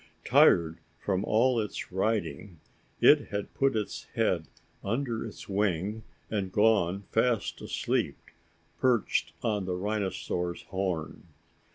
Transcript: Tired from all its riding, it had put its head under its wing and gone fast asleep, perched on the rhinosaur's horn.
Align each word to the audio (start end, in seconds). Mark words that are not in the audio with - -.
Tired 0.25 0.79
from 0.99 1.23
all 1.25 1.59
its 1.59 1.91
riding, 1.91 2.59
it 3.01 3.27
had 3.27 3.53
put 3.53 3.75
its 3.75 4.05
head 4.15 4.47
under 4.83 5.23
its 5.23 5.47
wing 5.47 6.01
and 6.27 6.51
gone 6.51 7.03
fast 7.11 7.61
asleep, 7.61 8.17
perched 8.79 9.33
on 9.43 9.65
the 9.65 9.75
rhinosaur's 9.75 10.63
horn. 10.63 11.27